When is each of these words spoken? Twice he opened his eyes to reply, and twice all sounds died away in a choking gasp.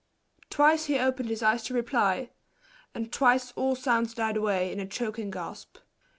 Twice 0.49 0.85
he 0.85 0.97
opened 0.97 1.29
his 1.29 1.43
eyes 1.43 1.61
to 1.65 1.75
reply, 1.75 2.31
and 2.95 3.13
twice 3.13 3.51
all 3.51 3.75
sounds 3.75 4.15
died 4.15 4.35
away 4.35 4.71
in 4.73 4.79
a 4.79 4.87
choking 4.87 5.29
gasp. 5.29 5.77